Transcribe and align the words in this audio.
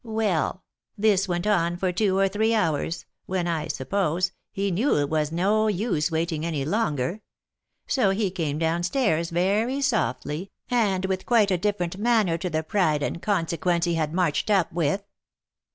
Well, 0.03 0.63
this 0.97 1.27
went 1.27 1.45
on 1.45 1.77
for 1.77 1.91
two 1.91 2.17
or 2.17 2.27
three 2.27 2.55
hours, 2.55 3.05
when, 3.27 3.45
I 3.47 3.67
suppose, 3.67 4.31
he 4.51 4.71
knew 4.71 4.97
it 4.97 5.11
was 5.11 5.31
no 5.31 5.67
use 5.67 6.09
waiting 6.09 6.43
any 6.43 6.65
longer; 6.65 7.21
so 7.85 8.09
he 8.09 8.31
came 8.31 8.57
down 8.57 8.81
stairs 8.81 9.29
very 9.29 9.79
softly, 9.79 10.49
and 10.71 11.05
with 11.05 11.27
quite 11.27 11.51
a 11.51 11.57
different 11.59 11.99
manner 11.99 12.39
to 12.39 12.49
the 12.49 12.63
pride 12.63 13.03
and 13.03 13.21
consequence 13.21 13.85
he 13.85 13.93
had 13.93 14.11
marched 14.11 14.49
up 14.49 14.71
with. 14.73 15.03